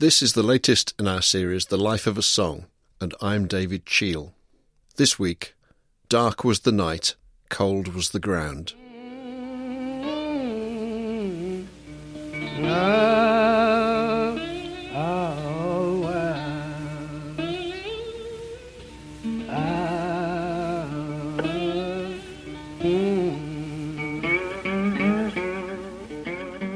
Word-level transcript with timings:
This 0.00 0.22
is 0.22 0.34
the 0.34 0.44
latest 0.44 0.94
in 0.96 1.08
our 1.08 1.20
series, 1.20 1.66
The 1.66 1.76
Life 1.76 2.06
of 2.06 2.16
a 2.16 2.22
Song, 2.22 2.66
and 3.00 3.12
I'm 3.20 3.48
David 3.48 3.84
Cheal. 3.84 4.32
This 4.94 5.18
week, 5.18 5.56
dark 6.08 6.44
was 6.44 6.60
the 6.60 6.70
night, 6.70 7.16
cold 7.48 7.88
was 7.88 8.10
the 8.10 8.20
ground. 8.20 8.74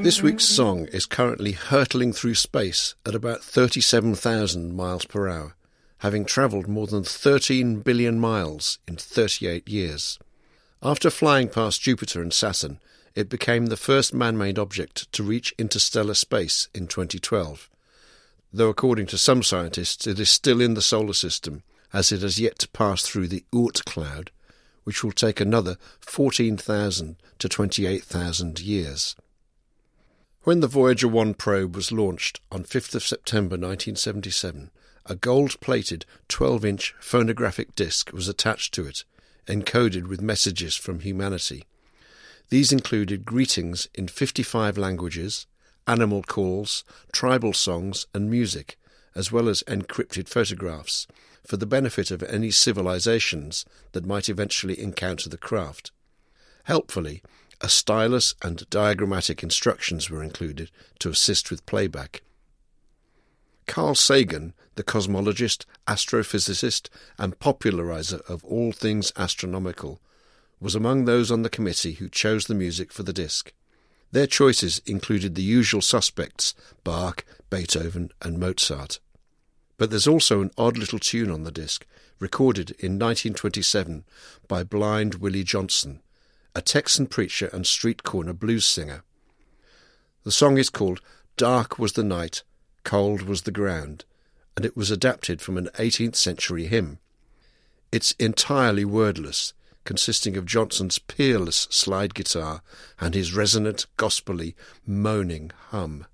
This 0.03 0.21
week's 0.21 0.45
song 0.45 0.87
is 0.87 1.07
currently 1.07 1.53
hurtling 1.53 2.13
through 2.13 2.35
space 2.35 2.97
at 3.07 3.15
about 3.15 3.45
37,000 3.45 4.75
miles 4.75 5.05
per 5.05 5.29
hour, 5.29 5.55
having 5.99 6.25
travelled 6.25 6.67
more 6.67 6.89
than 6.89 7.05
13 7.05 7.83
billion 7.83 8.19
miles 8.19 8.81
in 8.89 8.97
38 8.97 9.69
years. 9.69 10.19
After 10.83 11.09
flying 11.09 11.49
past 11.49 11.83
Jupiter 11.83 12.21
and 12.21 12.33
Saturn, 12.33 12.81
it 13.15 13.29
became 13.29 13.67
the 13.67 13.77
first 13.77 14.13
man 14.13 14.37
made 14.37 14.59
object 14.59 15.11
to 15.13 15.23
reach 15.23 15.55
interstellar 15.57 16.15
space 16.15 16.67
in 16.75 16.89
2012, 16.89 17.71
though 18.53 18.71
according 18.71 19.07
to 19.07 19.17
some 19.17 19.45
scientists 19.45 20.09
it 20.09 20.19
is 20.19 20.29
still 20.29 20.61
in 20.61 20.75
the 20.75 20.83
solar 20.83 21.15
system 21.15 21.63
as 21.93 22.11
it 22.11 22.23
has 22.23 22.41
yet 22.41 22.59
to 22.59 22.69
pass 22.71 23.03
through 23.03 23.29
the 23.29 23.45
Oort 23.53 23.85
cloud, 23.85 24.33
which 24.83 25.05
will 25.05 25.13
take 25.13 25.41
another 25.41 25.77
14,000 26.01 27.15
to 27.39 27.49
28,000 27.49 28.59
years. 28.59 29.15
When 30.45 30.59
the 30.59 30.67
Voyager 30.67 31.07
1 31.07 31.35
probe 31.35 31.77
was 31.77 31.93
launched 31.93 32.41
on 32.51 32.65
5th 32.65 32.97
of 32.97 33.05
September 33.05 33.55
1977, 33.55 34.73
a 35.07 35.15
gold-plated 35.15 36.05
12-inch 36.29 36.97
phonographic 36.99 37.77
disc 37.77 38.13
was 38.13 38.27
attached 38.27 38.75
to 38.75 38.85
it, 38.85 39.05
encoded 39.47 40.09
with 40.09 40.21
messages 40.21 40.75
from 40.75 40.99
humanity. 40.99 41.63
These 42.49 42.73
included 42.73 43.25
greetings 43.25 43.87
in 43.95 44.09
55 44.09 44.77
languages, 44.77 45.47
animal 45.87 46.25
calls, 46.25 46.83
tribal 47.13 47.53
songs 47.53 48.09
and 48.13 48.29
music, 48.29 48.77
as 49.15 49.31
well 49.31 49.49
as 49.49 49.63
encrypted 49.69 50.29
photographs, 50.29 51.07
for 51.47 51.57
the 51.57 51.67
benefit 51.67 52.11
of 52.11 52.25
any 52.25 52.51
civilizations 52.51 53.65
that 53.93 54.07
might 54.07 54.29
eventually 54.29 54.81
encounter 54.81 55.29
the 55.29 55.39
craft. 55.39 55.93
Helpfully, 56.65 57.23
a 57.63 57.69
stylus 57.69 58.35
and 58.43 58.69
diagrammatic 58.71 59.43
instructions 59.43 60.11
were 60.11 60.23
included 60.23 60.71
to 60.99 61.09
assist 61.09 61.51
with 61.51 61.65
playback. 61.65 62.23
Carl 63.67 63.95
Sagan, 63.95 64.53
the 64.75 64.83
cosmologist, 64.83 65.65
astrophysicist, 65.87 66.89
and 67.19 67.39
popularizer 67.39 68.21
of 68.29 68.45
all 68.45 68.73
things 68.73 69.13
astronomical, 69.17 70.01
was 70.61 70.75
among 70.75 71.05
those 71.05 71.31
on 71.31 71.43
the 71.43 71.51
committee 71.51 71.95
who 71.95 72.09
chose 72.09 72.47
the 72.47 72.55
music 72.55 72.93
for 72.93 73.05
the 73.05 73.13
disc. 73.13 73.53
Their 74.11 74.27
choices 74.27 74.83
included 74.85 75.35
the 75.35 75.43
usual 75.43 75.81
suspects 75.81 76.55
Bach, 76.85 77.25
Beethoven, 77.49 78.11
and 78.21 78.39
Mozart. 78.39 78.99
But 79.79 79.91
there's 79.91 80.07
also 80.07 80.41
an 80.41 80.51
odd 80.59 80.77
little 80.77 80.99
tune 80.99 81.31
on 81.31 81.45
the 81.45 81.53
disc, 81.53 81.87
recorded 82.19 82.71
in 82.73 82.99
1927 82.99 84.05
by 84.49 84.65
blind 84.65 85.17
Willie 85.17 85.45
Johnson, 85.45 86.01
a 86.55 86.63
Texan 86.63 87.07
preacher 87.07 87.49
and 87.53 87.67
street 87.67 88.03
corner 88.03 88.33
blues 88.33 88.67
singer. 88.67 89.03
The 90.25 90.33
song 90.33 90.59
is 90.59 90.71
called 90.71 91.01
Dark 91.37 91.79
Was 91.79 91.95
the 91.95 92.05
Night, 92.05 92.43
Cold 92.85 93.23
Was 93.23 93.43
the 93.43 93.51
Ground, 93.51 94.05
and 94.57 94.65
it 94.65 94.77
was 94.77 94.91
adapted 94.91 95.41
from 95.41 95.57
an 95.57 95.69
18th 95.79 96.17
century 96.17 96.67
hymn. 96.67 96.99
It's 97.91 98.13
entirely 98.13 98.85
wordless, 98.85 99.55
consisting 99.85 100.37
of 100.37 100.47
Johnson's 100.47 100.99
peerless 100.99 101.67
slide 101.71 102.15
guitar 102.15 102.63
and 103.01 103.15
his 103.15 103.35
resonant, 103.35 103.87
gospelly, 103.97 104.55
moaning 104.87 105.51
hum. 105.71 106.07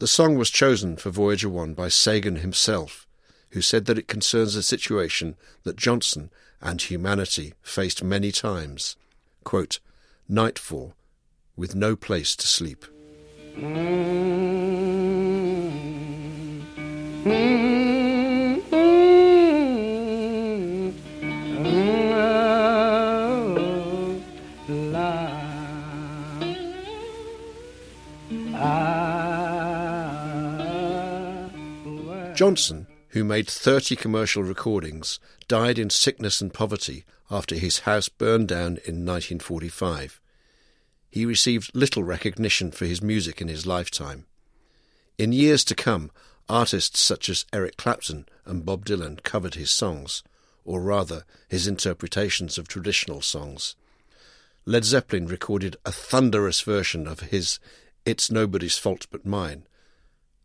The 0.00 0.08
song 0.08 0.36
was 0.36 0.50
chosen 0.50 0.96
for 0.96 1.10
Voyager 1.10 1.48
1 1.48 1.74
by 1.74 1.88
Sagan 1.88 2.36
himself, 2.36 3.03
who 3.54 3.62
said 3.62 3.84
that 3.84 3.96
it 3.96 4.08
concerns 4.08 4.56
a 4.56 4.62
situation 4.64 5.36
that 5.62 5.76
Johnson 5.76 6.28
and 6.60 6.82
humanity 6.82 7.54
faced 7.62 8.02
many 8.02 8.32
times. 8.32 8.96
Quote, 9.44 9.78
Nightfall, 10.28 10.94
with 11.56 11.76
no 11.76 11.94
place 11.94 12.34
to 12.34 12.48
sleep. 12.48 12.84
Johnson, 32.34 32.88
who 33.14 33.22
made 33.22 33.48
30 33.48 33.94
commercial 33.94 34.42
recordings, 34.42 35.20
died 35.46 35.78
in 35.78 35.88
sickness 35.88 36.40
and 36.40 36.52
poverty 36.52 37.04
after 37.30 37.54
his 37.54 37.80
house 37.80 38.08
burned 38.08 38.48
down 38.48 38.76
in 38.84 39.06
1945. 39.06 40.20
He 41.10 41.24
received 41.24 41.70
little 41.76 42.02
recognition 42.02 42.72
for 42.72 42.86
his 42.86 43.00
music 43.00 43.40
in 43.40 43.46
his 43.46 43.66
lifetime. 43.66 44.26
In 45.16 45.30
years 45.32 45.62
to 45.66 45.76
come, 45.76 46.10
artists 46.48 46.98
such 46.98 47.28
as 47.28 47.46
Eric 47.52 47.76
Clapton 47.76 48.26
and 48.44 48.66
Bob 48.66 48.84
Dylan 48.84 49.22
covered 49.22 49.54
his 49.54 49.70
songs, 49.70 50.24
or 50.64 50.80
rather, 50.80 51.24
his 51.48 51.68
interpretations 51.68 52.58
of 52.58 52.66
traditional 52.66 53.20
songs. 53.20 53.76
Led 54.66 54.84
Zeppelin 54.84 55.28
recorded 55.28 55.76
a 55.84 55.92
thunderous 55.92 56.62
version 56.62 57.06
of 57.06 57.20
his 57.20 57.60
It's 58.04 58.28
Nobody's 58.28 58.76
Fault 58.76 59.06
But 59.12 59.24
Mine, 59.24 59.68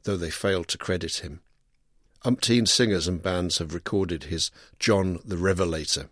though 0.04 0.18
they 0.18 0.30
failed 0.30 0.68
to 0.68 0.78
credit 0.78 1.24
him. 1.24 1.42
Umpteen 2.26 2.68
singers 2.68 3.08
and 3.08 3.24
bands 3.24 3.60
have 3.60 3.74
recorded 3.74 4.26
his 4.26 4.52
John 4.78 5.20
the 5.24 5.38
Revelator. 5.38 6.10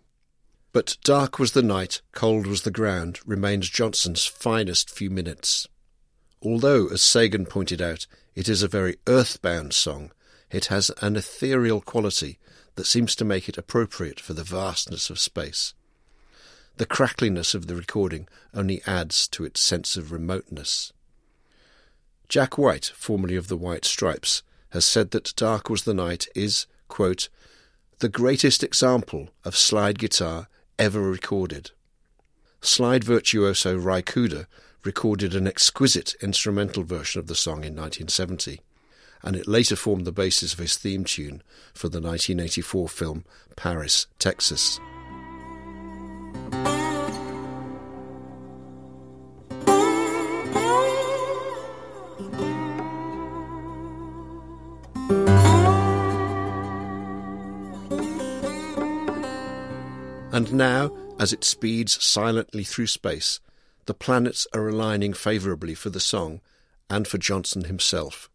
But 0.72 0.96
dark 1.04 1.38
was 1.38 1.52
the 1.52 1.62
night, 1.62 2.00
cold 2.12 2.46
was 2.46 2.62
the 2.62 2.70
ground 2.70 3.20
remains 3.26 3.68
Johnson's 3.68 4.24
finest 4.24 4.90
few 4.90 5.10
minutes. 5.10 5.66
Although, 6.40 6.88
as 6.88 7.02
Sagan 7.02 7.46
pointed 7.46 7.82
out, 7.82 8.06
it 8.34 8.48
is 8.48 8.62
a 8.62 8.68
very 8.68 8.96
earthbound 9.06 9.74
song, 9.74 10.12
it 10.50 10.66
has 10.66 10.90
an 11.02 11.16
ethereal 11.16 11.80
quality 11.80 12.38
that 12.76 12.86
seems 12.86 13.14
to 13.16 13.24
make 13.24 13.48
it 13.48 13.58
appropriate 13.58 14.20
for 14.20 14.32
the 14.32 14.44
vastness 14.44 15.10
of 15.10 15.18
space. 15.18 15.74
The 16.76 16.86
crackliness 16.86 17.54
of 17.54 17.66
the 17.66 17.74
recording 17.74 18.28
only 18.54 18.80
adds 18.86 19.26
to 19.28 19.44
its 19.44 19.60
sense 19.60 19.96
of 19.96 20.12
remoteness. 20.12 20.92
Jack 22.28 22.56
White, 22.56 22.92
formerly 22.94 23.36
of 23.36 23.48
the 23.48 23.56
White 23.56 23.84
Stripes, 23.84 24.42
has 24.70 24.84
said 24.84 25.10
that 25.12 25.34
Dark 25.36 25.70
Was 25.70 25.84
the 25.84 25.94
Night 25.94 26.28
is, 26.34 26.66
quote, 26.88 27.28
the 28.00 28.08
greatest 28.08 28.62
example 28.62 29.30
of 29.44 29.56
slide 29.56 29.98
guitar 29.98 30.48
ever 30.78 31.00
recorded. 31.00 31.72
Slide 32.60 33.04
virtuoso 33.04 33.76
Ry 33.76 34.02
Cooder 34.02 34.46
recorded 34.84 35.34
an 35.34 35.46
exquisite 35.46 36.14
instrumental 36.20 36.84
version 36.84 37.18
of 37.18 37.26
the 37.26 37.34
song 37.34 37.64
in 37.64 37.74
1970, 37.74 38.60
and 39.22 39.34
it 39.34 39.48
later 39.48 39.76
formed 39.76 40.04
the 40.04 40.12
basis 40.12 40.52
of 40.52 40.60
his 40.60 40.76
theme 40.76 41.04
tune 41.04 41.42
for 41.74 41.88
the 41.88 42.00
1984 42.00 42.88
film 42.88 43.24
Paris, 43.56 44.06
Texas. 44.18 44.78
And 60.30 60.52
now, 60.52 60.94
as 61.18 61.32
it 61.32 61.42
speeds 61.42 62.02
silently 62.04 62.62
through 62.62 62.88
space, 62.88 63.40
the 63.86 63.94
planets 63.94 64.46
are 64.52 64.68
aligning 64.68 65.14
favourably 65.14 65.74
for 65.74 65.88
the 65.88 66.00
song 66.00 66.40
and 66.90 67.08
for 67.08 67.16
Johnson 67.16 67.64
himself. 67.64 68.28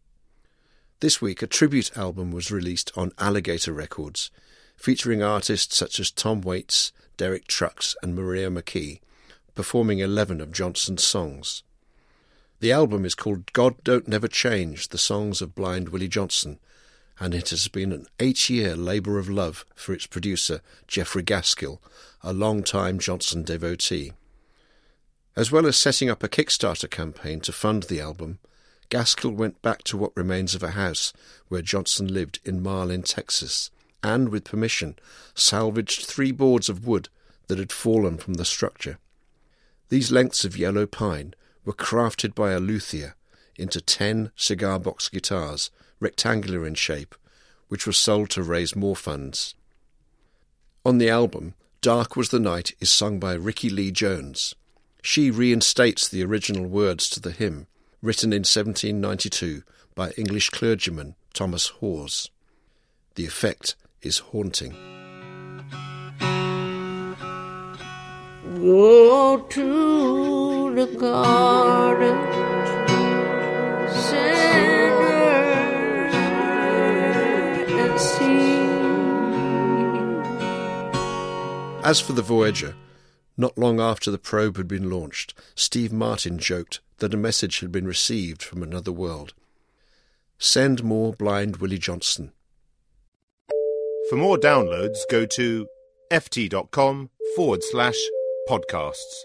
This 0.98 1.22
week, 1.22 1.40
a 1.42 1.46
tribute 1.46 1.96
album 1.96 2.32
was 2.32 2.50
released 2.50 2.90
on 2.96 3.12
Alligator 3.18 3.72
Records, 3.72 4.30
featuring 4.76 5.22
artists 5.22 5.76
such 5.76 6.00
as 6.00 6.10
Tom 6.10 6.40
Waits, 6.40 6.92
Derek 7.16 7.46
Trucks, 7.46 7.94
and 8.02 8.14
Maria 8.14 8.50
McKee, 8.50 9.00
performing 9.54 10.00
11 10.00 10.40
of 10.40 10.50
Johnson's 10.50 11.04
songs. 11.04 11.62
The 12.58 12.72
album 12.72 13.04
is 13.04 13.14
called 13.14 13.52
God 13.52 13.76
Don't 13.84 14.08
Never 14.08 14.26
Change 14.26 14.88
The 14.88 14.98
Songs 14.98 15.40
of 15.40 15.54
Blind 15.54 15.90
Willie 15.90 16.08
Johnson, 16.08 16.58
and 17.20 17.34
it 17.34 17.50
has 17.50 17.68
been 17.68 17.92
an 17.92 18.06
eight 18.18 18.50
year 18.50 18.74
labour 18.74 19.18
of 19.18 19.28
love 19.28 19.64
for 19.74 19.92
its 19.92 20.06
producer, 20.06 20.60
Jeffrey 20.88 21.22
Gaskill, 21.22 21.80
a 22.22 22.32
long-time 22.32 22.98
Johnson 22.98 23.42
devotee. 23.42 24.12
As 25.36 25.50
well 25.50 25.66
as 25.66 25.76
setting 25.76 26.10
up 26.10 26.22
a 26.22 26.28
Kickstarter 26.28 26.90
campaign 26.90 27.40
to 27.40 27.52
fund 27.52 27.84
the 27.84 28.00
album, 28.00 28.38
Gaskill 28.90 29.32
went 29.32 29.62
back 29.62 29.82
to 29.84 29.96
what 29.96 30.16
remains 30.16 30.54
of 30.54 30.62
a 30.62 30.72
house 30.72 31.12
where 31.48 31.62
Johnson 31.62 32.12
lived 32.12 32.38
in 32.44 32.62
Marlin, 32.62 33.02
Texas, 33.02 33.70
and, 34.02 34.28
with 34.28 34.44
permission, 34.44 34.96
salvaged 35.34 36.04
three 36.04 36.30
boards 36.30 36.68
of 36.68 36.86
wood 36.86 37.08
that 37.48 37.58
had 37.58 37.72
fallen 37.72 38.18
from 38.18 38.34
the 38.34 38.44
structure. 38.44 38.98
These 39.88 40.12
lengths 40.12 40.44
of 40.44 40.56
yellow 40.56 40.86
pine 40.86 41.34
were 41.64 41.72
crafted 41.72 42.34
by 42.34 42.52
a 42.52 42.60
luthier 42.60 43.14
into 43.56 43.80
ten 43.80 44.30
cigar 44.36 44.78
box 44.78 45.08
guitars, 45.08 45.70
rectangular 46.00 46.66
in 46.66 46.74
shape, 46.74 47.14
which 47.68 47.86
was 47.86 47.96
sold 47.96 48.30
to 48.30 48.42
raise 48.42 48.76
more 48.76 48.96
funds. 48.96 49.54
On 50.84 50.98
the 50.98 51.08
album, 51.08 51.54
Dark 51.80 52.16
Was 52.16 52.30
the 52.30 52.40
Night 52.40 52.72
is 52.80 52.90
sung 52.90 53.18
by 53.18 53.34
Rickie 53.34 53.70
Lee 53.70 53.90
Jones. 53.90 54.54
She 55.02 55.30
reinstates 55.30 56.08
the 56.08 56.24
original 56.24 56.66
words 56.66 57.08
to 57.10 57.20
the 57.20 57.30
hymn, 57.30 57.66
written 58.00 58.32
in 58.32 58.40
1792 58.40 59.62
by 59.94 60.10
English 60.12 60.50
clergyman 60.50 61.14
Thomas 61.32 61.72
Haweis. 61.80 62.30
The 63.16 63.26
effect 63.26 63.76
is 64.02 64.18
haunting. 64.18 64.74
Go 68.60 69.38
to 69.38 70.74
the 70.74 70.86
garden, 70.98 72.16
sinners, 73.90 74.63
As 81.84 82.00
for 82.00 82.14
the 82.14 82.22
Voyager, 82.22 82.74
not 83.36 83.58
long 83.58 83.78
after 83.78 84.10
the 84.10 84.16
probe 84.16 84.56
had 84.56 84.66
been 84.66 84.88
launched, 84.88 85.34
Steve 85.54 85.92
Martin 85.92 86.38
joked 86.38 86.80
that 86.96 87.12
a 87.12 87.18
message 87.18 87.60
had 87.60 87.70
been 87.70 87.86
received 87.86 88.42
from 88.42 88.62
another 88.62 88.90
world. 88.90 89.34
Send 90.38 90.82
more 90.82 91.12
blind 91.12 91.58
Willie 91.58 91.76
Johnson. 91.76 92.32
For 94.08 94.16
more 94.16 94.38
downloads, 94.38 94.96
go 95.10 95.26
to 95.26 95.66
ft.com 96.10 97.10
forward 97.36 97.62
slash 97.62 98.00
podcasts. 98.48 99.24